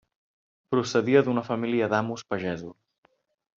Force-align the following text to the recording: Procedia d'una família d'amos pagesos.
Procedia 0.75 1.21
d'una 1.27 1.45
família 1.51 1.91
d'amos 1.93 2.27
pagesos. 2.35 2.77